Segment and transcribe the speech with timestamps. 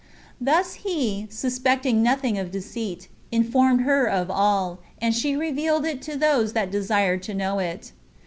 [0.41, 6.17] Thus he, suspecting nothing of deceit, informed her of all, and she revealed it to
[6.17, 7.91] those that desired to know it.